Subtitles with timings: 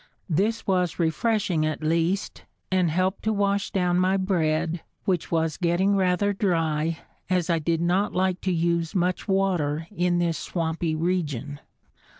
[0.31, 5.95] This was refreshing at least, and helped to wash down my bread, which was getting
[5.95, 6.97] rather dry,
[7.29, 11.59] as I did not like to use much water in this swampy region.